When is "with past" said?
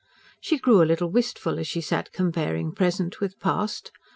3.19-3.91